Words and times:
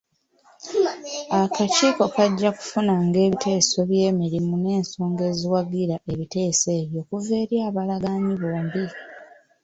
Akakiiko 1.41 2.03
kajja 2.15 2.49
kufunanga 2.57 3.17
ebiteeso 3.27 3.77
by'emirimu 3.89 4.53
n'ensonga 4.59 5.23
eziwagira 5.31 5.95
ebiteeso 6.11 6.67
ebyo 6.81 6.99
okuva 7.03 7.33
eri 7.43 7.57
abalagaanyi 7.67 8.33
bombi. 8.41 8.85